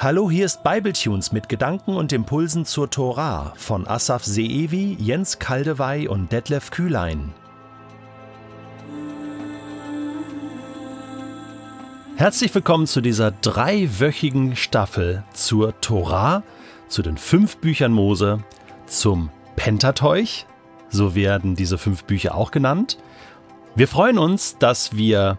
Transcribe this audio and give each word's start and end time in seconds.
Hallo, 0.00 0.30
hier 0.30 0.46
ist 0.46 0.62
Bibletunes 0.62 1.32
mit 1.32 1.48
Gedanken 1.48 1.96
und 1.96 2.12
Impulsen 2.12 2.64
zur 2.64 2.88
Tora 2.88 3.52
von 3.56 3.84
Asaf 3.88 4.24
Seevi, 4.24 4.96
Jens 5.00 5.40
Kaldewey 5.40 6.06
und 6.06 6.30
Detlef 6.30 6.70
Kühlein. 6.70 7.34
Herzlich 12.14 12.54
willkommen 12.54 12.86
zu 12.86 13.00
dieser 13.00 13.32
dreiwöchigen 13.32 14.54
Staffel 14.54 15.24
zur 15.32 15.80
Tora, 15.80 16.44
zu 16.86 17.02
den 17.02 17.16
fünf 17.16 17.56
Büchern 17.56 17.92
Mose, 17.92 18.44
zum 18.86 19.30
Pentateuch, 19.56 20.46
so 20.90 21.16
werden 21.16 21.56
diese 21.56 21.76
fünf 21.76 22.04
Bücher 22.04 22.36
auch 22.36 22.52
genannt. 22.52 22.98
Wir 23.74 23.88
freuen 23.88 24.18
uns, 24.18 24.58
dass 24.58 24.96
wir 24.96 25.38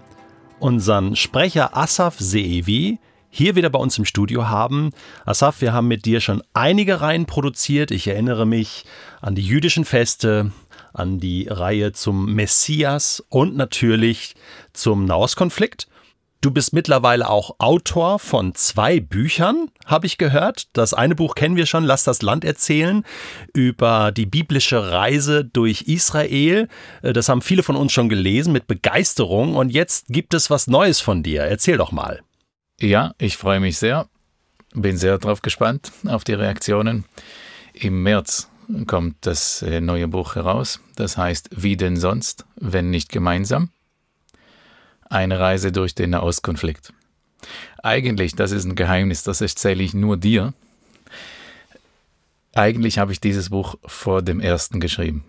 unseren 0.60 1.16
Sprecher 1.16 1.78
Asaf 1.78 2.20
Seevi 2.20 3.00
hier 3.30 3.56
wieder 3.56 3.70
bei 3.70 3.80
uns 3.80 3.98
im 3.98 4.06
Studio 4.06 4.48
haben. 4.48 4.92
Asaf, 5.26 5.62
wir 5.62 5.74
haben 5.74 5.88
mit 5.88 6.06
dir 6.06 6.22
schon 6.22 6.44
einige 6.54 7.02
Reihen 7.02 7.26
produziert. 7.26 7.92
Ich 7.92 8.08
erinnere 8.08 8.46
mich 8.46 8.86
an 9.22 9.36
die 9.36 9.46
jüdischen 9.46 9.86
Feste, 9.86 10.52
an 10.94 11.20
die 11.20 11.48
Reihe 11.48 11.92
zum 11.92 12.34
Messias 12.34 13.24
und 13.30 13.56
natürlich 13.56 14.36
zum 14.74 15.06
Nahostkonflikt. 15.06 15.88
Du 16.42 16.52
bist 16.52 16.72
mittlerweile 16.72 17.30
auch 17.30 17.56
Autor 17.60 18.18
von 18.18 18.56
zwei 18.56 19.02
Büchern, 19.02 19.70
habe 19.86 20.06
ich 20.06 20.18
gehört. 20.18 20.70
Das 20.72 20.94
eine 20.94 21.14
Buch 21.14 21.36
kennen 21.36 21.58
wir 21.58 21.66
schon, 21.66 21.84
Lass 21.84 22.06
das 22.06 22.22
Land 22.22 22.46
erzählen, 22.46 23.04
über 23.54 24.14
die 24.14 24.26
biblische 24.26 24.90
Reise 24.90 25.44
durch 25.44 25.82
Israel. 25.82 26.70
Das 27.02 27.28
haben 27.28 27.42
viele 27.42 27.62
von 27.62 27.76
uns 27.76 27.92
schon 27.92 28.08
gelesen 28.08 28.54
mit 28.54 28.68
Begeisterung. 28.68 29.58
Und 29.58 29.72
jetzt 29.72 30.08
gibt 30.08 30.34
es 30.34 30.50
was 30.50 30.68
Neues 30.68 31.02
von 31.02 31.24
dir. 31.24 31.42
Erzähl 31.42 31.76
doch 31.76 31.92
mal. 31.92 32.22
Ja, 32.82 33.14
ich 33.18 33.36
freue 33.36 33.60
mich 33.60 33.78
sehr. 33.78 34.08
Bin 34.74 34.98
sehr 34.98 35.18
darauf 35.18 35.42
gespannt, 35.42 35.92
auf 36.08 36.24
die 36.24 36.34
Reaktionen. 36.34 37.04
Im 37.74 38.04
März 38.04 38.50
kommt 38.88 39.18
das 39.22 39.62
äh, 39.62 39.82
neue 39.82 40.08
Buch 40.08 40.36
heraus. 40.36 40.80
Das 40.96 41.18
heißt, 41.18 41.50
wie 41.52 41.76
denn 41.76 41.98
sonst, 41.98 42.46
wenn 42.56 42.90
nicht 42.90 43.12
gemeinsam? 43.12 43.70
Eine 45.10 45.40
Reise 45.40 45.72
durch 45.72 45.96
den 45.96 46.12
Nahostkonflikt. 46.12 46.94
Eigentlich, 47.84 48.36
das 48.36 48.52
ist 48.52 48.66
ein 48.66 48.76
Geheimnis, 48.76 49.24
das 49.24 49.42
erzähle 49.42 49.84
ich 49.84 49.94
nur 49.94 50.18
dir. 50.18 50.54
Eigentlich 52.54 53.00
habe 53.00 53.12
ich 53.12 53.20
dieses 53.20 53.50
Buch 53.50 53.76
vor 53.86 54.22
dem 54.22 54.40
ersten 54.40 54.80
geschrieben. 54.80 55.24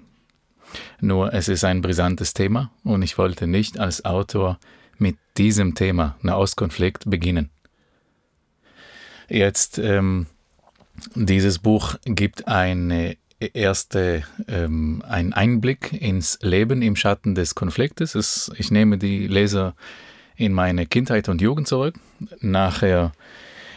Nur 1.01 1.33
es 1.33 1.49
ist 1.49 1.65
ein 1.65 1.81
brisantes 1.83 2.35
Thema 2.35 2.71
und 2.85 3.03
ich 3.03 3.19
wollte 3.19 3.47
nicht 3.47 3.79
als 3.79 4.05
Autor 4.05 4.59
mit 5.01 5.17
diesem 5.37 5.75
Thema 5.75 6.17
Nahostkonflikt 6.23 7.09
beginnen. 7.09 7.51
Jetzt, 9.29 9.79
ähm, 9.79 10.27
dieses 11.15 11.59
Buch 11.59 11.95
gibt 12.05 12.49
eine 12.49 13.17
erste, 13.39 14.23
ähm, 14.49 15.03
einen 15.07 15.33
Einblick 15.33 15.93
ins 15.93 16.39
Leben 16.43 16.83
im 16.83 16.97
Schatten 16.97 17.35
des 17.35 17.55
Konfliktes. 17.55 18.15
Es, 18.15 18.53
ich 18.57 18.71
nehme 18.71 18.99
die 18.99 19.27
Leser 19.27 19.75
in 20.37 20.53
meine 20.53 20.87
Kindheit 20.87 21.29
und 21.29 21.41
Jugend 21.41 21.69
zurück. 21.69 21.95
Nachher 22.41 23.13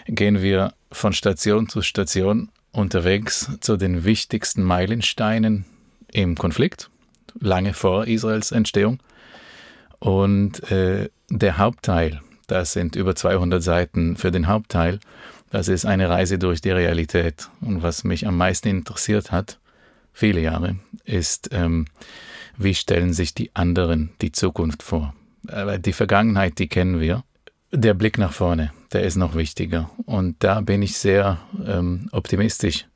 gehen 0.07 0.41
wir 0.41 0.73
von 0.91 1.13
Station 1.13 1.69
zu 1.69 1.81
Station 1.81 2.49
unterwegs 2.71 3.51
zu 3.61 3.77
den 3.77 4.03
wichtigsten 4.03 4.63
Meilensteinen 4.63 5.65
im 6.11 6.35
Konflikt, 6.35 6.89
lange 7.39 7.73
vor 7.73 8.07
Israels 8.07 8.51
Entstehung. 8.51 8.99
Und 10.03 10.69
äh, 10.69 11.07
der 11.29 11.57
Hauptteil, 11.57 12.19
das 12.47 12.73
sind 12.73 12.97
über 12.97 13.15
200 13.15 13.63
Seiten 13.63 14.17
für 14.17 14.31
den 14.31 14.47
Hauptteil, 14.47 14.99
das 15.49 15.69
ist 15.69 15.85
eine 15.85 16.09
Reise 16.09 16.37
durch 16.37 16.59
die 16.59 16.71
Realität. 16.71 17.47
Und 17.61 17.83
was 17.83 18.03
mich 18.03 18.27
am 18.27 18.35
meisten 18.35 18.67
interessiert 18.67 19.31
hat, 19.31 19.59
viele 20.11 20.41
Jahre, 20.41 20.75
ist, 21.05 21.51
ähm, 21.53 21.85
wie 22.57 22.75
stellen 22.75 23.13
sich 23.13 23.33
die 23.33 23.55
anderen 23.55 24.09
die 24.21 24.33
Zukunft 24.33 24.83
vor? 24.83 25.13
Aber 25.47 25.77
die 25.77 25.93
Vergangenheit, 25.93 26.59
die 26.59 26.67
kennen 26.67 26.99
wir. 26.99 27.23
Der 27.71 27.93
Blick 27.93 28.17
nach 28.17 28.33
vorne, 28.33 28.73
der 28.91 29.03
ist 29.03 29.15
noch 29.15 29.35
wichtiger. 29.35 29.89
Und 30.05 30.35
da 30.43 30.59
bin 30.59 30.81
ich 30.81 30.97
sehr 30.97 31.39
ähm, 31.65 32.09
optimistisch 32.11 32.87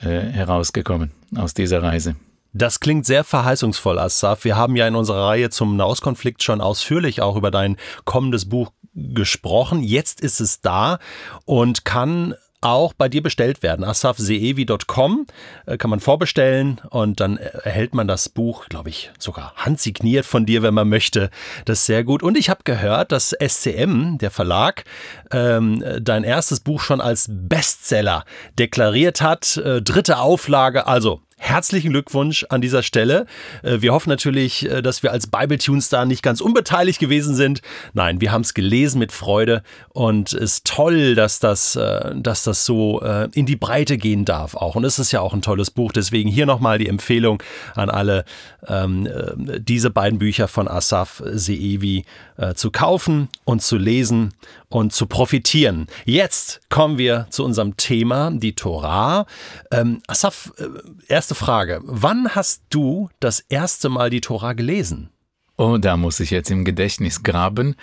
äh, 0.00 0.18
herausgekommen 0.18 1.12
aus 1.36 1.54
dieser 1.54 1.80
Reise. 1.80 2.16
Das 2.56 2.78
klingt 2.78 3.04
sehr 3.04 3.24
verheißungsvoll, 3.24 3.98
Assaf. 3.98 4.44
Wir 4.44 4.56
haben 4.56 4.76
ja 4.76 4.86
in 4.86 4.94
unserer 4.94 5.26
Reihe 5.26 5.50
zum 5.50 5.76
Nahostkonflikt 5.76 6.40
schon 6.40 6.60
ausführlich 6.60 7.20
auch 7.20 7.34
über 7.34 7.50
dein 7.50 7.76
kommendes 8.04 8.48
Buch 8.48 8.70
gesprochen. 8.94 9.82
Jetzt 9.82 10.20
ist 10.20 10.40
es 10.40 10.60
da 10.60 11.00
und 11.46 11.84
kann 11.84 12.36
auch 12.60 12.94
bei 12.94 13.08
dir 13.08 13.22
bestellt 13.22 13.62
werden. 13.64 13.84
asafseevi.com 13.84 15.26
äh, 15.66 15.76
kann 15.76 15.90
man 15.90 15.98
vorbestellen 15.98 16.80
und 16.90 17.20
dann 17.20 17.36
erhält 17.36 17.92
man 17.94 18.06
das 18.06 18.28
Buch, 18.28 18.68
glaube 18.68 18.88
ich, 18.88 19.10
sogar 19.18 19.52
handsigniert 19.56 20.24
von 20.24 20.46
dir, 20.46 20.62
wenn 20.62 20.74
man 20.74 20.88
möchte. 20.88 21.30
Das 21.64 21.80
ist 21.80 21.86
sehr 21.86 22.04
gut. 22.04 22.22
Und 22.22 22.38
ich 22.38 22.48
habe 22.48 22.60
gehört, 22.64 23.10
dass 23.10 23.34
SCM, 23.38 24.16
der 24.18 24.30
Verlag, 24.30 24.84
ähm, 25.32 25.84
dein 26.00 26.22
erstes 26.22 26.60
Buch 26.60 26.80
schon 26.80 27.00
als 27.00 27.28
Bestseller 27.28 28.24
deklariert 28.58 29.20
hat. 29.20 29.56
Äh, 29.56 29.82
dritte 29.82 30.18
Auflage, 30.18 30.86
also 30.86 31.20
Herzlichen 31.46 31.90
Glückwunsch 31.90 32.46
an 32.48 32.62
dieser 32.62 32.82
Stelle. 32.82 33.26
Äh, 33.62 33.82
wir 33.82 33.92
hoffen 33.92 34.08
natürlich, 34.08 34.64
äh, 34.64 34.80
dass 34.80 35.02
wir 35.02 35.12
als 35.12 35.26
Bible 35.26 35.58
Tunes 35.58 35.90
da 35.90 36.06
nicht 36.06 36.22
ganz 36.22 36.40
unbeteiligt 36.40 36.98
gewesen 36.98 37.34
sind. 37.34 37.60
Nein, 37.92 38.22
wir 38.22 38.32
haben 38.32 38.40
es 38.40 38.54
gelesen 38.54 38.98
mit 38.98 39.12
Freude 39.12 39.62
und 39.90 40.32
es 40.32 40.54
ist 40.54 40.66
toll, 40.66 41.14
dass 41.14 41.40
das, 41.40 41.76
äh, 41.76 42.14
dass 42.16 42.44
das 42.44 42.64
so 42.64 43.02
in 43.32 43.44
die 43.44 43.56
Breite 43.56 43.98
gehen 43.98 44.24
darf 44.24 44.54
auch. 44.54 44.74
Und 44.74 44.84
es 44.84 44.98
ist 44.98 45.12
ja 45.12 45.20
auch 45.20 45.34
ein 45.34 45.42
tolles 45.42 45.70
Buch. 45.70 45.92
Deswegen 45.92 46.30
hier 46.30 46.46
nochmal 46.46 46.78
die 46.78 46.88
Empfehlung 46.88 47.42
an 47.74 47.90
alle, 47.90 48.24
ähm, 48.66 49.06
diese 49.58 49.90
beiden 49.90 50.18
Bücher 50.18 50.48
von 50.48 50.68
Asaf 50.68 51.22
Seevi 51.26 52.04
zu 52.54 52.70
kaufen 52.70 53.28
und 53.44 53.62
zu 53.62 53.76
lesen 53.76 54.32
und 54.68 54.92
zu 54.92 55.06
profitieren. 55.06 55.86
Jetzt 56.04 56.60
kommen 56.68 56.98
wir 56.98 57.26
zu 57.30 57.44
unserem 57.44 57.76
Thema, 57.76 58.30
die 58.32 58.54
Torah. 58.54 59.26
Ähm, 59.70 60.00
Asaf, 60.06 60.52
erste 61.08 61.33
erste 61.34 61.44
Frage. 61.44 61.80
Wann 61.84 62.28
hast 62.34 62.62
du 62.70 63.10
das 63.20 63.40
erste 63.40 63.88
Mal 63.88 64.10
die 64.10 64.20
Tora 64.20 64.52
gelesen? 64.52 65.10
Oh, 65.56 65.78
da 65.78 65.96
muss 65.96 66.20
ich 66.20 66.30
jetzt 66.30 66.50
im 66.50 66.64
Gedächtnis 66.64 67.22
graben. 67.22 67.74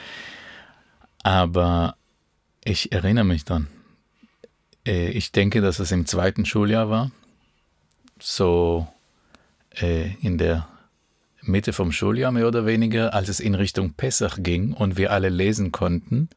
Aber 1.24 1.96
ich 2.64 2.92
erinnere 2.92 3.26
mich 3.26 3.46
dann. 3.46 3.68
Äh, 4.86 5.10
ich 5.10 5.32
denke, 5.32 5.62
dass 5.62 5.80
es 5.80 5.92
im 5.92 6.06
zweiten 6.06 6.46
Schuljahr 6.46 6.90
war. 6.90 7.12
So 8.20 8.88
äh, 9.82 10.14
in 10.22 10.38
der 10.38 10.68
Mitte 11.42 11.74
vom 11.74 11.92
Schuljahr 11.92 12.32
mehr 12.32 12.48
oder 12.48 12.66
weniger, 12.66 13.14
als 13.14 13.30
es 13.30 13.40
in 13.40 13.56
Richtung 13.56 13.94
Pessach 13.94 14.38
ging 14.40 14.74
und 14.74 14.98
wir 14.98 15.12
alle 15.12 15.30
lesen 15.30 15.72
konnten. 15.72 16.30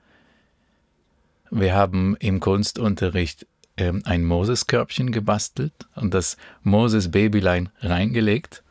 Wir 1.51 1.75
haben 1.75 2.17
im 2.19 2.41
Kunstunterricht 2.41 3.47
ähm, 3.77 4.03
ein 4.05 4.25
Moses-Körbchen 4.25 5.13
gebastelt 5.13 5.73
und 5.95 6.15
das 6.15 6.37
Moses-Babylein 6.63 7.71
reingelegt 7.81 8.63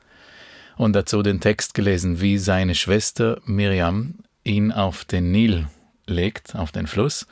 und 0.77 0.93
dazu 0.93 1.21
den 1.21 1.39
Text 1.39 1.73
gelesen, 1.73 2.21
wie 2.21 2.37
seine 2.37 2.75
Schwester 2.75 3.41
Miriam 3.45 4.15
ihn 4.43 4.71
auf 4.71 5.05
den 5.05 5.31
Nil 5.31 5.67
legt, 6.05 6.55
auf 6.55 6.71
den 6.71 6.87
Fluss. 6.87 7.27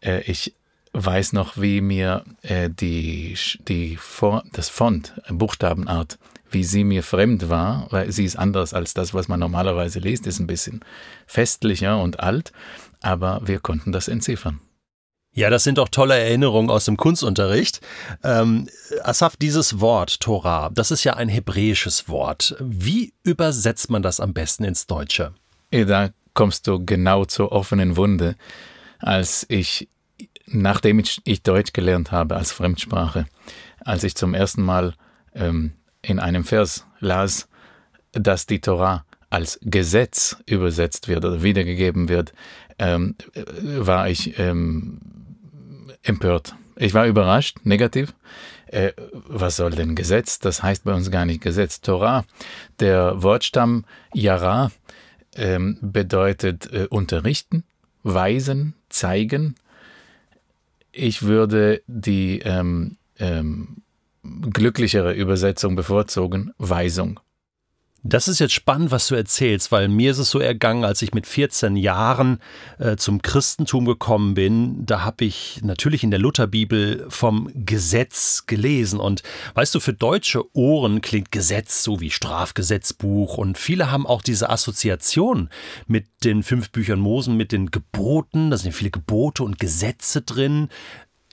Äh, 0.00 0.22
ich 0.22 0.54
weiß 0.92 1.32
noch, 1.32 1.56
wie 1.56 1.80
mir 1.80 2.24
äh, 2.42 2.70
die, 2.70 3.36
die 3.68 3.98
das 4.52 4.68
Font, 4.68 5.14
Buchstabenart, 5.28 6.18
wie 6.50 6.64
sie 6.64 6.84
mir 6.84 7.02
fremd 7.02 7.48
war, 7.48 7.86
weil 7.90 8.10
sie 8.10 8.24
ist 8.24 8.36
anders 8.36 8.72
als 8.74 8.94
das, 8.94 9.12
was 9.12 9.28
man 9.28 9.40
normalerweise 9.40 9.98
liest, 9.98 10.26
ist 10.26 10.38
ein 10.38 10.46
bisschen 10.46 10.80
festlicher 11.26 12.00
und 12.00 12.20
alt, 12.20 12.52
aber 13.02 13.42
wir 13.44 13.60
konnten 13.60 13.92
das 13.92 14.08
entziffern. 14.08 14.60
Ja, 15.38 15.50
das 15.50 15.62
sind 15.62 15.78
doch 15.78 15.88
tolle 15.88 16.18
Erinnerungen 16.18 16.68
aus 16.68 16.86
dem 16.86 16.96
Kunstunterricht. 16.96 17.80
Ähm, 18.24 18.66
Asaf, 19.04 19.36
dieses 19.36 19.78
Wort 19.78 20.18
Torah, 20.18 20.68
das 20.70 20.90
ist 20.90 21.04
ja 21.04 21.14
ein 21.14 21.28
hebräisches 21.28 22.08
Wort. 22.08 22.56
Wie 22.58 23.12
übersetzt 23.22 23.88
man 23.88 24.02
das 24.02 24.18
am 24.18 24.34
besten 24.34 24.64
ins 24.64 24.88
Deutsche? 24.88 25.32
Da 25.70 26.10
kommst 26.34 26.66
du 26.66 26.84
genau 26.84 27.24
zur 27.24 27.52
offenen 27.52 27.96
Wunde. 27.96 28.34
Als 28.98 29.46
ich, 29.48 29.88
nachdem 30.46 30.98
ich, 30.98 31.22
Deutsch 31.44 31.72
gelernt 31.72 32.10
habe 32.10 32.34
als 32.34 32.50
Fremdsprache, 32.50 33.26
als 33.84 34.02
ich 34.02 34.16
zum 34.16 34.34
ersten 34.34 34.62
Mal 34.64 34.94
ähm, 35.36 35.70
in 36.02 36.18
einem 36.18 36.42
Vers 36.42 36.84
las, 36.98 37.46
dass 38.10 38.46
die 38.46 38.60
Torah 38.60 39.04
als 39.30 39.60
Gesetz 39.62 40.36
übersetzt 40.46 41.06
wird 41.06 41.24
oder 41.24 41.44
wiedergegeben 41.44 42.08
wird, 42.08 42.32
ähm, 42.80 43.14
war 43.62 44.08
ich 44.08 44.36
ähm, 44.40 45.17
empört. 46.02 46.54
Ich 46.76 46.94
war 46.94 47.06
überrascht, 47.06 47.58
negativ. 47.64 48.14
Äh, 48.66 48.92
was 49.12 49.56
soll 49.56 49.70
denn 49.70 49.94
Gesetz? 49.94 50.38
Das 50.38 50.62
heißt 50.62 50.84
bei 50.84 50.94
uns 50.94 51.10
gar 51.10 51.26
nicht 51.26 51.42
Gesetz. 51.42 51.80
Torah, 51.80 52.24
der 52.80 53.22
Wortstamm 53.22 53.84
Yara, 54.14 54.70
ähm, 55.34 55.78
bedeutet 55.80 56.72
äh, 56.72 56.86
unterrichten, 56.88 57.64
weisen, 58.02 58.74
zeigen. 58.88 59.54
ich 60.92 61.22
würde 61.22 61.82
die 61.86 62.40
ähm, 62.40 62.96
ähm, 63.18 63.82
glücklichere 64.22 65.14
Übersetzung 65.14 65.76
bevorzugen, 65.76 66.52
Weisung. 66.58 67.20
Das 68.04 68.28
ist 68.28 68.38
jetzt 68.38 68.54
spannend, 68.54 68.92
was 68.92 69.08
du 69.08 69.16
erzählst, 69.16 69.72
weil 69.72 69.88
mir 69.88 70.12
ist 70.12 70.18
es 70.18 70.30
so 70.30 70.38
ergangen, 70.38 70.84
als 70.84 71.02
ich 71.02 71.14
mit 71.14 71.26
14 71.26 71.74
Jahren 71.74 72.38
äh, 72.78 72.96
zum 72.96 73.22
Christentum 73.22 73.86
gekommen 73.86 74.34
bin, 74.34 74.86
da 74.86 75.02
habe 75.02 75.24
ich 75.24 75.60
natürlich 75.64 76.04
in 76.04 76.12
der 76.12 76.20
Lutherbibel 76.20 77.06
vom 77.08 77.50
Gesetz 77.54 78.44
gelesen. 78.46 79.00
Und 79.00 79.24
weißt 79.54 79.74
du, 79.74 79.80
für 79.80 79.92
deutsche 79.92 80.44
Ohren 80.56 81.00
klingt 81.00 81.32
Gesetz 81.32 81.82
so 81.82 82.00
wie 82.00 82.10
Strafgesetzbuch. 82.10 83.36
Und 83.36 83.58
viele 83.58 83.90
haben 83.90 84.06
auch 84.06 84.22
diese 84.22 84.48
Assoziation 84.48 85.50
mit 85.88 86.06
den 86.22 86.44
fünf 86.44 86.70
Büchern 86.70 87.00
Mosen, 87.00 87.36
mit 87.36 87.50
den 87.50 87.72
Geboten, 87.72 88.50
da 88.50 88.58
sind 88.58 88.72
viele 88.72 88.90
Gebote 88.90 89.42
und 89.42 89.58
Gesetze 89.58 90.22
drin, 90.22 90.68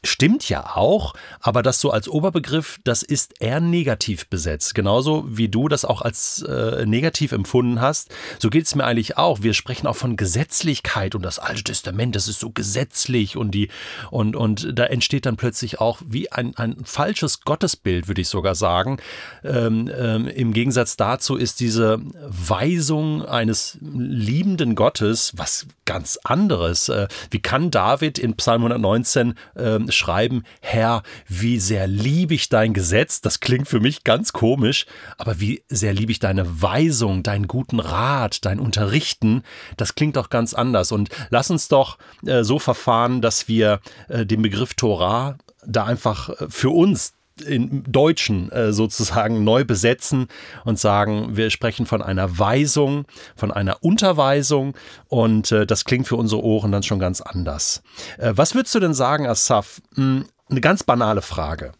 Stimmt 0.05 0.47
ja 0.49 0.75
auch, 0.75 1.13
aber 1.39 1.63
das 1.63 1.79
so 1.79 1.91
als 1.91 2.07
Oberbegriff, 2.07 2.79
das 2.83 3.03
ist 3.03 3.41
eher 3.41 3.59
negativ 3.59 4.27
besetzt. 4.27 4.75
Genauso 4.75 5.25
wie 5.27 5.49
du 5.49 5.67
das 5.67 5.83
auch 5.83 6.01
als 6.01 6.43
äh, 6.43 6.85
negativ 6.85 7.31
empfunden 7.31 7.81
hast, 7.81 8.13
so 8.39 8.49
geht 8.49 8.65
es 8.65 8.75
mir 8.75 8.85
eigentlich 8.85 9.17
auch. 9.17 9.41
Wir 9.41 9.53
sprechen 9.53 9.87
auch 9.87 9.95
von 9.95 10.15
Gesetzlichkeit 10.15 11.15
und 11.15 11.23
das 11.23 11.39
Alte 11.39 11.63
Testament, 11.63 12.15
das 12.15 12.27
ist 12.27 12.39
so 12.39 12.51
gesetzlich 12.51 13.35
und 13.35 13.51
die 13.51 13.69
und, 14.11 14.35
und 14.35 14.77
da 14.77 14.85
entsteht 14.85 15.25
dann 15.25 15.37
plötzlich 15.37 15.81
auch 15.81 15.99
wie 16.05 16.31
ein, 16.31 16.55
ein 16.55 16.77
falsches 16.85 17.41
Gottesbild, 17.41 18.07
würde 18.07 18.21
ich 18.21 18.29
sogar 18.29 18.55
sagen. 18.55 18.97
Ähm, 19.43 19.89
ähm, 19.97 20.27
Im 20.27 20.53
Gegensatz 20.53 20.97
dazu 20.97 21.35
ist 21.35 21.59
diese 21.59 21.99
Weisung 22.27 23.25
eines 23.25 23.77
liebenden 23.81 24.75
Gottes 24.75 25.33
was 25.35 25.65
ganz 25.85 26.19
anderes. 26.23 26.89
Äh, 26.89 27.07
wie 27.31 27.39
kann 27.39 27.71
David 27.71 28.19
in 28.19 28.35
Psalm 28.35 28.63
119 28.63 29.35
äh, 29.55 29.79
schreiben, 29.95 30.43
Herr, 30.61 31.03
wie 31.27 31.59
sehr 31.59 31.87
liebe 31.87 32.33
ich 32.33 32.49
dein 32.49 32.73
Gesetz, 32.73 33.21
das 33.21 33.39
klingt 33.39 33.67
für 33.67 33.79
mich 33.79 34.03
ganz 34.03 34.33
komisch, 34.33 34.85
aber 35.17 35.39
wie 35.39 35.63
sehr 35.67 35.93
liebe 35.93 36.11
ich 36.11 36.19
deine 36.19 36.61
Weisung, 36.61 37.23
deinen 37.23 37.47
guten 37.47 37.79
Rat, 37.79 38.45
dein 38.45 38.59
Unterrichten, 38.59 39.43
das 39.77 39.95
klingt 39.95 40.15
doch 40.15 40.29
ganz 40.29 40.53
anders. 40.53 40.91
Und 40.91 41.09
lass 41.29 41.49
uns 41.49 41.67
doch 41.67 41.97
äh, 42.25 42.43
so 42.43 42.59
verfahren, 42.59 43.21
dass 43.21 43.47
wir 43.47 43.79
äh, 44.07 44.25
den 44.25 44.41
Begriff 44.41 44.73
Torah 44.73 45.37
da 45.65 45.85
einfach 45.85 46.29
äh, 46.29 46.47
für 46.49 46.69
uns 46.69 47.13
in 47.41 47.83
Deutschen 47.83 48.51
äh, 48.51 48.71
sozusagen 48.71 49.43
neu 49.43 49.65
besetzen 49.65 50.27
und 50.63 50.79
sagen, 50.79 51.35
wir 51.35 51.49
sprechen 51.49 51.85
von 51.85 52.01
einer 52.01 52.39
Weisung, 52.39 53.05
von 53.35 53.51
einer 53.51 53.83
Unterweisung 53.83 54.75
und 55.07 55.51
äh, 55.51 55.65
das 55.65 55.85
klingt 55.85 56.07
für 56.07 56.15
unsere 56.15 56.43
Ohren 56.43 56.71
dann 56.71 56.83
schon 56.83 56.99
ganz 56.99 57.21
anders. 57.21 57.83
Äh, 58.17 58.33
was 58.35 58.55
würdest 58.55 58.73
du 58.75 58.79
denn 58.79 58.93
sagen, 58.93 59.27
Asaf? 59.27 59.81
Hm, 59.95 60.25
eine 60.49 60.61
ganz 60.61 60.83
banale 60.83 61.21
Frage. 61.21 61.73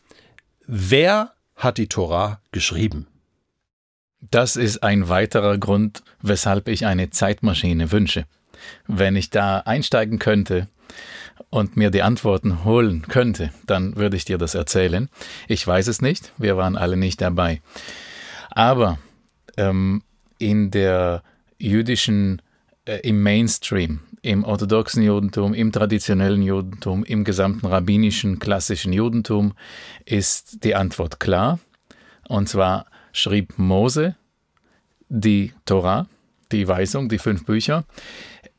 Wer 0.68 1.34
hat 1.56 1.78
die 1.78 1.88
Tora 1.88 2.42
geschrieben? 2.52 3.08
Das 4.20 4.56
ist 4.56 4.82
ein 4.82 5.08
weiterer 5.08 5.58
Grund, 5.58 6.04
weshalb 6.22 6.68
ich 6.68 6.86
eine 6.86 7.12
Zeitmaschine 7.12 7.92
wünsche. 7.92 8.26
Wenn 8.88 9.16
ich 9.16 9.30
da 9.30 9.60
einsteigen 9.60 10.18
könnte 10.18 10.68
und 11.56 11.78
mir 11.78 11.90
die 11.90 12.02
Antworten 12.02 12.66
holen 12.66 13.04
könnte, 13.08 13.50
dann 13.66 13.96
würde 13.96 14.18
ich 14.18 14.26
dir 14.26 14.38
das 14.38 14.56
erzählen. 14.56 15.08
Ich 15.48 15.66
weiß 15.66 15.88
es 15.88 16.02
nicht, 16.02 16.34
wir 16.38 16.58
waren 16.58 16.76
alle 16.76 16.98
nicht 16.98 17.22
dabei. 17.22 17.62
Aber 18.50 19.00
ähm, 19.56 20.04
in 20.38 20.70
der 20.70 21.24
jüdischen, 21.58 22.42
äh, 22.84 22.98
im 23.08 23.24
Mainstream, 23.24 24.02
im 24.22 24.44
orthodoxen 24.44 25.02
Judentum, 25.02 25.54
im 25.54 25.72
traditionellen 25.72 26.42
Judentum, 26.42 27.06
im 27.06 27.24
gesamten 27.24 27.68
rabbinischen, 27.68 28.38
klassischen 28.40 28.92
Judentum 28.92 29.54
ist 30.04 30.66
die 30.66 30.76
Antwort 30.76 31.22
klar. 31.22 31.60
Und 32.28 32.50
zwar 32.50 32.88
schrieb 33.14 33.58
Mose 33.58 34.16
die 35.08 35.54
Torah, 35.64 36.08
die 36.52 36.68
Weisung, 36.68 37.08
die 37.08 37.20
fünf 37.20 37.46
Bücher. 37.46 37.86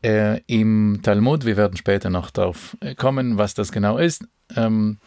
Äh, 0.06 0.40
Im 0.46 1.00
Talmud, 1.02 1.44
wir 1.44 1.56
werden 1.56 1.76
später 1.76 2.10
noch 2.10 2.30
darauf 2.30 2.76
äh, 2.78 2.94
kommen, 2.94 3.38
was 3.38 3.54
das 3.54 3.72
genau 3.72 3.98
ist, 3.98 4.24
ähm, 4.54 4.98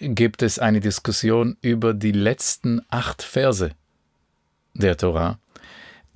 gibt 0.00 0.42
es 0.42 0.58
eine 0.58 0.80
Diskussion 0.80 1.56
über 1.60 1.94
die 1.94 2.10
letzten 2.10 2.80
acht 2.88 3.22
Verse 3.22 3.70
der 4.74 4.96
Torah, 4.96 5.38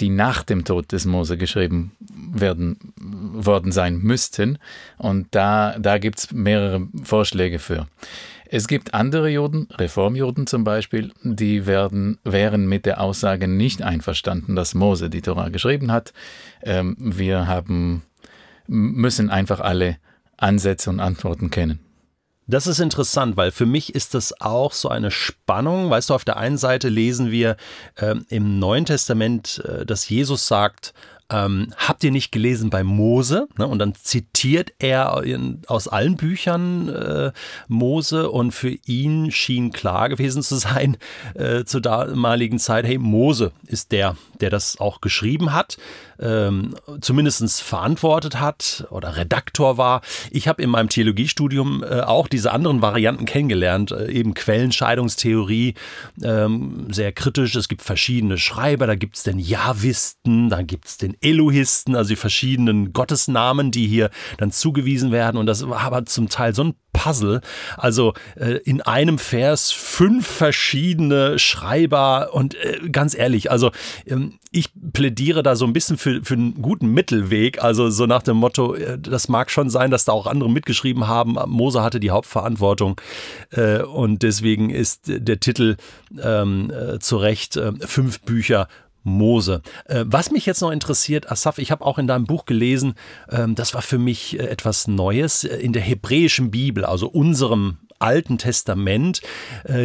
die 0.00 0.08
nach 0.08 0.43
dem 0.43 0.64
Tod 0.64 0.90
des 0.90 1.05
Mose 1.05 1.38
geschrieben 1.38 1.93
werden 2.11 2.93
worden 2.96 3.70
sein 3.70 3.99
müssten. 3.99 4.58
Und 4.99 5.29
da, 5.31 5.79
da 5.79 5.99
gibt 5.99 6.19
es 6.19 6.32
mehrere 6.32 6.88
Vorschläge 7.05 7.61
für. 7.61 7.87
Es 8.49 8.67
gibt 8.67 8.94
andere 8.94 9.29
Juden, 9.29 9.69
Reformjuden 9.72 10.49
zum 10.49 10.64
Beispiel, 10.64 11.12
die 11.22 11.67
werden, 11.67 12.19
wären 12.25 12.69
mit 12.69 12.87
der 12.87 13.00
Aussage 13.00 13.46
nicht 13.49 13.82
einverstanden, 13.82 14.56
dass 14.56 14.75
Mose 14.75 15.11
die 15.11 15.22
Tora 15.22 15.49
geschrieben 15.49 15.93
hat. 15.93 16.12
Ähm, 16.62 16.96
wir 16.99 17.46
haben, 17.46 18.02
müssen 18.68 19.30
einfach 19.30 19.60
alle 19.60 19.98
Ansätze 20.36 20.90
und 20.90 21.00
Antworten 21.00 21.50
kennen. 21.50 21.80
Das 22.48 22.68
ist 22.68 22.78
interessant, 22.78 23.36
weil 23.36 23.50
für 23.50 23.66
mich 23.66 23.94
ist 23.94 24.14
das 24.14 24.40
auch 24.40 24.72
so 24.72 24.88
eine 24.88 25.10
Spannung. 25.10 25.90
Weißt 25.90 26.10
du, 26.10 26.14
auf 26.14 26.24
der 26.24 26.36
einen 26.36 26.58
Seite 26.58 26.88
lesen 26.88 27.32
wir 27.32 27.56
äh, 27.96 28.14
im 28.28 28.60
Neuen 28.60 28.84
Testament, 28.84 29.62
äh, 29.64 29.84
dass 29.84 30.08
Jesus 30.08 30.46
sagt, 30.46 30.94
ähm, 31.31 31.73
habt 31.76 32.05
ihr 32.05 32.11
nicht 32.11 32.31
gelesen 32.31 32.70
bei 32.70 32.84
Mose? 32.84 33.49
Ne? 33.58 33.67
Und 33.67 33.78
dann 33.78 33.94
zitiert 33.94 34.73
er 34.78 35.23
in, 35.25 35.62
aus 35.67 35.88
allen 35.88 36.17
Büchern 36.17 36.88
äh, 36.88 37.32
Mose 37.69 38.31
und 38.31 38.52
für 38.52 38.75
ihn 38.87 39.31
schien 39.31 39.73
klar 39.73 40.08
gewesen 40.08 40.43
zu 40.43 40.56
sein 40.56 40.96
äh, 41.34 41.64
zur 41.64 41.81
damaligen 41.81 42.58
Zeit, 42.58 42.87
hey, 42.87 42.99
Mose 42.99 43.52
ist 43.67 43.93
der, 43.93 44.17
der 44.40 44.50
das 44.50 44.78
auch 44.78 45.00
geschrieben 45.00 45.52
hat, 45.52 45.76
ähm, 46.19 46.75
zumindest 47.00 47.62
verantwortet 47.62 48.40
hat 48.40 48.87
oder 48.90 49.17
Redaktor 49.17 49.76
war. 49.79 50.00
Ich 50.31 50.49
habe 50.49 50.62
in 50.62 50.70
meinem 50.70 50.88
Theologiestudium 50.88 51.82
äh, 51.82 52.00
auch 52.00 52.29
diese 52.29 52.52
anderen 52.52 52.82
Varianten 52.82 53.26
kennengelernt, 53.26 53.90
äh, 53.93 54.11
eben 54.11 54.34
Quellenscheidungstheorie, 54.34 55.75
ähm, 56.22 56.88
sehr 56.90 57.12
kritisch. 57.12 57.55
Es 57.56 57.69
gibt 57.69 57.82
verschiedene 57.82 58.38
Schreiber, 58.38 58.87
da 58.87 58.94
gibt 58.94 59.17
es 59.17 59.22
den 59.25 59.38
Javisten, 59.38 60.49
da 60.49 60.62
gibt 60.62 60.87
es 60.87 60.99
den 60.99 61.15
Elohisten, 61.20 61.96
also 61.96 62.08
die 62.08 62.16
verschiedenen 62.16 62.92
Gottesnamen, 62.92 63.70
die 63.70 63.86
hier 63.86 64.10
dann 64.38 64.50
zugewiesen 64.50 65.12
werden. 65.12 65.36
Und 65.36 65.46
das 65.46 65.69
war 65.69 65.81
aber 65.81 66.06
zum 66.06 66.29
Teil 66.29 66.55
so 66.55 66.64
ein 66.64 66.74
Puzzle. 66.96 67.41
Also 67.76 68.14
äh, 68.36 68.58
in 68.64 68.81
einem 68.81 69.19
Vers 69.19 69.70
fünf 69.70 70.26
verschiedene 70.26 71.38
Schreiber 71.38 72.31
und 72.32 72.55
äh, 72.55 72.88
ganz 72.91 73.17
ehrlich, 73.17 73.50
also 73.50 73.70
ähm, 74.06 74.38
ich 74.50 74.70
plädiere 74.93 75.43
da 75.43 75.56
so 75.56 75.67
ein 75.67 75.74
bisschen 75.74 75.98
für, 75.98 76.24
für 76.24 76.34
einen 76.34 76.62
guten 76.62 76.88
Mittelweg. 76.88 77.62
Also 77.62 77.91
so 77.91 78.06
nach 78.06 78.22
dem 78.22 78.38
Motto, 78.38 78.74
äh, 78.74 78.98
das 78.98 79.29
mag 79.29 79.50
schon 79.50 79.69
sein, 79.69 79.91
dass 79.91 80.06
da 80.06 80.12
auch 80.12 80.26
andere 80.26 80.50
mitgeschrieben 80.50 81.06
haben. 81.06 81.36
Mose 81.46 81.82
hatte 81.82 82.00
die 82.00 82.10
Hauptverantwortung 82.10 82.98
äh, 83.50 83.82
und 83.82 84.22
deswegen 84.22 84.70
ist 84.70 85.02
der 85.06 85.38
Titel 85.38 85.76
ähm, 86.22 86.70
äh, 86.70 86.98
zu 86.98 87.19
Recht 87.19 87.56
äh, 87.56 87.72
fünf 87.81 88.20
Bücher 88.22 88.69
Mose. 89.06 89.63
Äh, 89.86 90.05
was 90.06 90.31
mich 90.31 90.44
jetzt 90.44 90.60
noch 90.60 90.72
interessiert, 90.72 91.31
Asaf, 91.31 91.58
ich 91.58 91.70
habe 91.70 91.84
auch 91.84 91.98
in 91.98 92.06
deinem 92.06 92.25
Buch 92.25 92.44
gelesen, 92.44 92.94
ähm, 93.31 93.55
das 93.55 93.72
war 93.72 93.82
für 93.82 93.98
mich 93.98 94.39
äh, 94.39 94.43
etwas 94.43 94.89
Neues. 94.89 95.44
Äh, 95.44 95.56
in 95.56 95.72
der 95.72 95.82
hebräischen 95.82 96.51
Bibel, 96.51 96.84
also 96.84 97.08
unserem 97.08 97.79
Alten 97.98 98.36
Testament, 98.36 99.22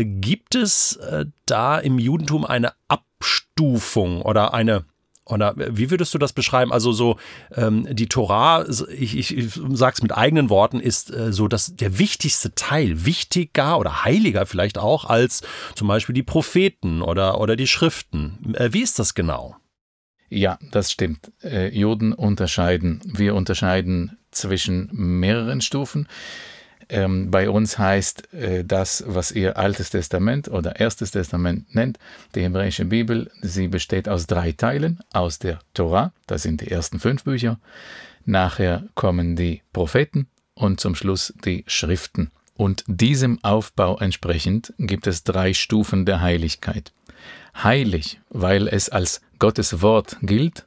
gibt 0.03 0.55
es 0.55 0.99
da 1.45 1.79
im 1.79 1.97
Judentum 1.97 2.43
eine 2.43 2.73
Abstufung 2.89 4.21
oder 4.21 4.53
eine 4.53 4.83
oder 5.31 5.53
wie 5.55 5.89
würdest 5.89 6.13
du 6.13 6.17
das 6.17 6.33
beschreiben? 6.33 6.71
Also 6.71 6.91
so 6.91 7.17
ähm, 7.55 7.87
die 7.89 8.07
Torah, 8.07 8.65
ich, 8.89 9.17
ich, 9.17 9.37
ich 9.37 9.59
sag's 9.73 10.01
mit 10.01 10.15
eigenen 10.15 10.49
Worten, 10.49 10.79
ist 10.79 11.11
äh, 11.11 11.31
so 11.31 11.47
dass 11.47 11.75
der 11.75 11.99
wichtigste 11.99 12.53
Teil, 12.55 13.05
wichtiger 13.05 13.79
oder 13.79 14.03
heiliger 14.03 14.45
vielleicht 14.45 14.77
auch 14.77 15.05
als 15.05 15.41
zum 15.75 15.87
Beispiel 15.87 16.13
die 16.13 16.23
Propheten 16.23 17.01
oder, 17.01 17.39
oder 17.39 17.55
die 17.55 17.67
Schriften. 17.67 18.53
Äh, 18.55 18.69
wie 18.73 18.81
ist 18.81 18.99
das 18.99 19.13
genau? 19.13 19.55
Ja, 20.29 20.57
das 20.71 20.91
stimmt. 20.91 21.31
Äh, 21.43 21.77
Juden 21.77 22.13
unterscheiden. 22.13 23.01
Wir 23.05 23.35
unterscheiden 23.35 24.17
zwischen 24.31 24.89
mehreren 24.93 25.59
Stufen. 25.59 26.07
Ähm, 26.91 27.31
bei 27.31 27.49
uns 27.49 27.77
heißt 27.77 28.33
äh, 28.33 28.65
das, 28.65 29.05
was 29.07 29.31
ihr 29.31 29.57
Altes 29.57 29.91
Testament 29.91 30.49
oder 30.49 30.77
Erstes 30.77 31.11
Testament 31.11 31.73
nennt, 31.73 31.97
die 32.35 32.41
hebräische 32.41 32.83
Bibel, 32.83 33.31
sie 33.41 33.69
besteht 33.69 34.09
aus 34.09 34.27
drei 34.27 34.51
Teilen, 34.51 34.99
aus 35.13 35.39
der 35.39 35.59
Torah, 35.73 36.11
das 36.27 36.43
sind 36.43 36.59
die 36.59 36.69
ersten 36.69 36.99
fünf 36.99 37.23
Bücher, 37.23 37.59
nachher 38.25 38.83
kommen 38.93 39.37
die 39.37 39.61
Propheten 39.71 40.27
und 40.53 40.81
zum 40.81 40.95
Schluss 40.95 41.33
die 41.45 41.63
Schriften. 41.65 42.29
Und 42.57 42.83
diesem 42.87 43.41
Aufbau 43.41 43.97
entsprechend 43.97 44.73
gibt 44.77 45.07
es 45.07 45.23
drei 45.23 45.53
Stufen 45.53 46.05
der 46.05 46.19
Heiligkeit. 46.19 46.91
Heilig, 47.55 48.19
weil 48.29 48.67
es 48.67 48.89
als 48.89 49.21
Gottes 49.39 49.81
Wort 49.81 50.17
gilt, 50.21 50.65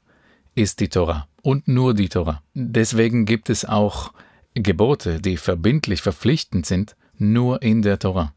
ist 0.54 0.80
die 0.80 0.88
Torah 0.88 1.28
und 1.42 1.68
nur 1.68 1.92
die 1.92 2.08
Torah. 2.08 2.42
Deswegen 2.54 3.26
gibt 3.26 3.50
es 3.50 3.66
auch 3.66 4.14
Gebote, 4.54 5.20
die 5.20 5.37
verbindlich 5.37 6.02
verpflichtend 6.02 6.66
sind, 6.66 6.96
nur 7.18 7.62
in 7.62 7.82
der 7.82 7.99
Tora. 7.99 8.34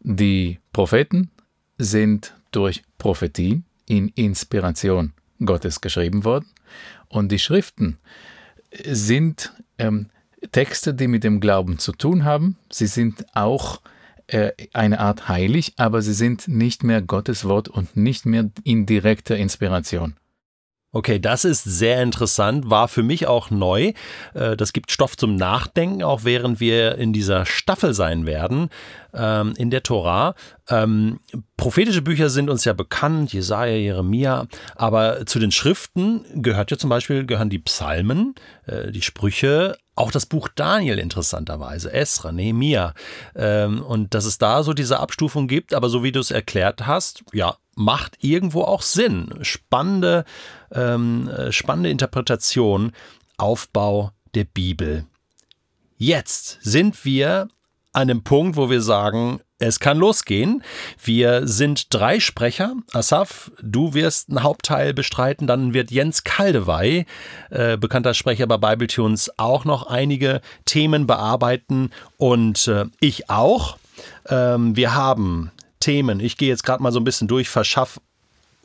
Die 0.00 0.60
Propheten 0.72 1.30
sind 1.78 2.34
durch 2.52 2.82
Prophetie 2.98 3.62
in 3.86 4.08
Inspiration 4.08 5.12
Gottes 5.44 5.80
geschrieben 5.80 6.24
worden 6.24 6.46
und 7.08 7.30
die 7.32 7.38
Schriften 7.38 7.98
sind 8.84 9.52
ähm, 9.78 10.10
Texte, 10.52 10.94
die 10.94 11.08
mit 11.08 11.24
dem 11.24 11.40
Glauben 11.40 11.78
zu 11.78 11.92
tun 11.92 12.24
haben. 12.24 12.56
Sie 12.70 12.86
sind 12.86 13.26
auch 13.34 13.80
äh, 14.26 14.52
eine 14.72 15.00
Art 15.00 15.28
heilig, 15.28 15.74
aber 15.76 16.02
sie 16.02 16.14
sind 16.14 16.48
nicht 16.48 16.82
mehr 16.82 17.02
Gottes 17.02 17.44
Wort 17.44 17.68
und 17.68 17.96
nicht 17.96 18.26
mehr 18.26 18.50
in 18.64 18.86
direkter 18.86 19.36
Inspiration. 19.36 20.16
Okay, 20.96 21.18
das 21.18 21.44
ist 21.44 21.62
sehr 21.62 22.02
interessant, 22.02 22.70
war 22.70 22.88
für 22.88 23.02
mich 23.02 23.26
auch 23.26 23.50
neu. 23.50 23.92
Äh, 24.32 24.56
das 24.56 24.72
gibt 24.72 24.90
Stoff 24.90 25.14
zum 25.14 25.36
Nachdenken, 25.36 26.02
auch 26.02 26.24
während 26.24 26.58
wir 26.58 26.96
in 26.96 27.12
dieser 27.12 27.44
Staffel 27.44 27.92
sein 27.92 28.24
werden, 28.24 28.70
ähm, 29.12 29.52
in 29.58 29.68
der 29.68 29.82
Tora. 29.82 30.34
Ähm, 30.70 31.20
prophetische 31.58 32.00
Bücher 32.00 32.30
sind 32.30 32.48
uns 32.48 32.64
ja 32.64 32.72
bekannt, 32.72 33.34
Jesaja, 33.34 33.76
Jeremia, 33.76 34.46
aber 34.74 35.26
zu 35.26 35.38
den 35.38 35.50
Schriften 35.50 36.24
gehört 36.42 36.70
ja 36.70 36.78
zum 36.78 36.88
Beispiel, 36.88 37.26
gehören 37.26 37.50
die 37.50 37.58
Psalmen, 37.58 38.34
äh, 38.64 38.90
die 38.90 39.02
Sprüche, 39.02 39.76
auch 39.96 40.10
das 40.10 40.26
Buch 40.26 40.48
Daniel 40.54 40.98
interessanterweise, 40.98 41.92
Esra, 41.92 42.30
Nehemia. 42.30 42.94
Ähm, 43.34 43.82
und 43.82 44.14
dass 44.14 44.26
es 44.26 44.38
da 44.38 44.62
so 44.62 44.74
diese 44.74 45.00
Abstufung 45.00 45.48
gibt, 45.48 45.74
aber 45.74 45.88
so 45.88 46.02
wie 46.02 46.12
du 46.12 46.20
es 46.20 46.30
erklärt 46.30 46.86
hast, 46.86 47.24
ja, 47.32 47.56
macht 47.74 48.18
irgendwo 48.22 48.62
auch 48.62 48.82
Sinn. 48.82 49.34
Spannende, 49.42 50.24
ähm, 50.70 51.28
äh, 51.28 51.50
spannende 51.50 51.90
Interpretation, 51.90 52.92
Aufbau 53.38 54.12
der 54.34 54.44
Bibel. 54.44 55.06
Jetzt 55.96 56.58
sind 56.60 57.04
wir 57.04 57.48
an 57.92 58.08
dem 58.08 58.22
Punkt, 58.22 58.56
wo 58.56 58.68
wir 58.68 58.82
sagen, 58.82 59.40
es 59.58 59.80
kann 59.80 59.98
losgehen. 59.98 60.62
Wir 61.02 61.46
sind 61.46 61.92
drei 61.94 62.20
Sprecher. 62.20 62.74
Asaf, 62.92 63.50
du 63.62 63.94
wirst 63.94 64.28
einen 64.28 64.42
Hauptteil 64.42 64.92
bestreiten. 64.92 65.46
Dann 65.46 65.72
wird 65.72 65.90
Jens 65.90 66.24
Kaldewey, 66.24 67.06
äh, 67.50 67.76
bekannter 67.76 68.14
Sprecher 68.14 68.46
bei 68.46 68.58
Bibletunes, 68.58 69.30
auch 69.38 69.64
noch 69.64 69.86
einige 69.86 70.40
Themen 70.66 71.06
bearbeiten. 71.06 71.90
Und 72.18 72.68
äh, 72.68 72.84
ich 73.00 73.30
auch. 73.30 73.78
Ähm, 74.28 74.76
wir 74.76 74.94
haben 74.94 75.50
Themen. 75.80 76.20
Ich 76.20 76.36
gehe 76.36 76.48
jetzt 76.48 76.64
gerade 76.64 76.82
mal 76.82 76.92
so 76.92 77.00
ein 77.00 77.04
bisschen 77.04 77.28
durch, 77.28 77.48
verschaff 77.48 78.00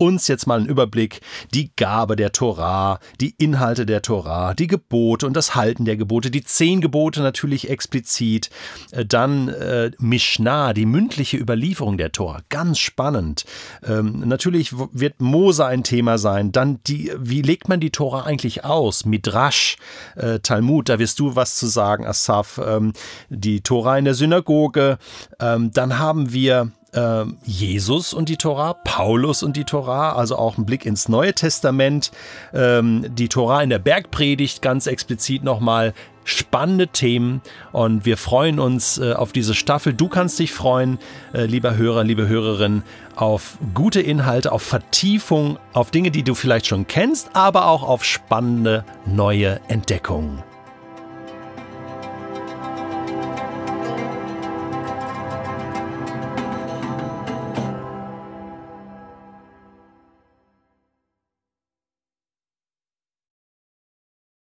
uns 0.01 0.27
jetzt 0.27 0.47
mal 0.47 0.59
einen 0.59 0.67
Überblick, 0.67 1.21
die 1.53 1.71
Gabe 1.75 2.15
der 2.15 2.31
Torah, 2.31 2.99
die 3.19 3.35
Inhalte 3.37 3.85
der 3.85 4.01
Torah, 4.01 4.55
die 4.55 4.65
Gebote 4.65 5.27
und 5.27 5.33
das 5.37 5.53
Halten 5.53 5.85
der 5.85 5.95
Gebote, 5.95 6.31
die 6.31 6.43
zehn 6.43 6.81
Gebote 6.81 7.21
natürlich 7.21 7.69
explizit, 7.69 8.49
äh, 8.91 9.05
dann 9.05 9.47
äh, 9.49 9.91
Mishnah, 9.99 10.73
die 10.73 10.87
mündliche 10.87 11.37
Überlieferung 11.37 11.99
der 11.99 12.11
Torah, 12.11 12.41
ganz 12.49 12.79
spannend. 12.79 13.45
Ähm, 13.83 14.23
natürlich 14.25 14.73
wird 14.73 15.21
Mose 15.21 15.65
ein 15.67 15.83
Thema 15.83 16.17
sein, 16.17 16.51
dann 16.51 16.79
die, 16.87 17.11
wie 17.19 17.43
legt 17.43 17.69
man 17.69 17.79
die 17.79 17.91
Torah 17.91 18.23
eigentlich 18.23 18.65
aus? 18.65 19.05
Midrash, 19.05 19.77
äh, 20.15 20.39
Talmud, 20.39 20.89
da 20.89 20.97
wirst 20.97 21.19
du 21.19 21.35
was 21.35 21.55
zu 21.55 21.67
sagen, 21.67 22.07
Asaf, 22.07 22.59
ähm, 22.65 22.93
die 23.29 23.61
Torah 23.61 23.99
in 23.99 24.05
der 24.05 24.15
Synagoge, 24.15 24.97
ähm, 25.39 25.71
dann 25.71 25.99
haben 25.99 26.33
wir 26.33 26.71
äh, 26.93 27.25
Jesus 27.43 28.13
und 28.13 28.29
die 28.29 28.37
Tora, 28.37 28.73
Paulus 28.73 29.43
und 29.43 29.55
die 29.57 29.63
Tora, 29.63 30.13
also 30.13 30.35
auch 30.37 30.57
ein 30.57 30.65
Blick 30.65 30.85
ins 30.85 31.09
Neue 31.09 31.33
Testament, 31.33 32.11
ähm, 32.53 33.05
die 33.09 33.29
Tora 33.29 33.61
in 33.61 33.69
der 33.69 33.79
Bergpredigt 33.79 34.61
ganz 34.61 34.87
explizit 34.87 35.43
nochmal. 35.43 35.93
Spannende 36.23 36.87
Themen 36.87 37.41
und 37.71 38.05
wir 38.05 38.15
freuen 38.15 38.59
uns 38.59 38.99
äh, 38.99 39.13
auf 39.13 39.31
diese 39.31 39.55
Staffel. 39.55 39.91
Du 39.91 40.07
kannst 40.07 40.37
dich 40.37 40.53
freuen, 40.53 40.99
äh, 41.33 41.45
lieber 41.45 41.75
Hörer, 41.75 42.03
liebe 42.03 42.27
Hörerin, 42.27 42.83
auf 43.15 43.57
gute 43.73 44.01
Inhalte, 44.01 44.51
auf 44.51 44.61
Vertiefung, 44.61 45.57
auf 45.73 45.89
Dinge, 45.89 46.11
die 46.11 46.21
du 46.21 46.35
vielleicht 46.35 46.67
schon 46.67 46.85
kennst, 46.85 47.31
aber 47.33 47.65
auch 47.65 47.81
auf 47.81 48.05
spannende 48.05 48.85
neue 49.07 49.59
Entdeckungen. 49.67 50.43